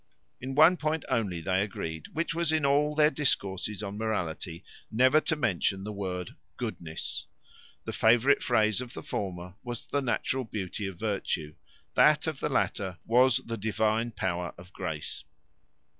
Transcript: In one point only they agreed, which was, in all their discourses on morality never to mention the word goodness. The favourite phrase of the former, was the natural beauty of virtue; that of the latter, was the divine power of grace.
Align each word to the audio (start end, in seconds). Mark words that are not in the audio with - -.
In 0.39 0.55
one 0.55 0.77
point 0.77 1.05
only 1.09 1.41
they 1.41 1.61
agreed, 1.61 2.07
which 2.13 2.33
was, 2.33 2.51
in 2.51 2.65
all 2.65 2.95
their 2.95 3.11
discourses 3.11 3.83
on 3.83 3.99
morality 3.99 4.63
never 4.91 5.21
to 5.21 5.35
mention 5.35 5.83
the 5.83 5.91
word 5.93 6.31
goodness. 6.57 7.27
The 7.85 7.93
favourite 7.93 8.41
phrase 8.41 8.81
of 8.81 8.95
the 8.95 9.03
former, 9.03 9.53
was 9.63 9.85
the 9.85 10.01
natural 10.01 10.43
beauty 10.43 10.87
of 10.87 10.97
virtue; 10.97 11.53
that 11.93 12.25
of 12.25 12.39
the 12.39 12.49
latter, 12.49 12.97
was 13.05 13.41
the 13.45 13.57
divine 13.57 14.09
power 14.09 14.55
of 14.57 14.73
grace. 14.73 15.23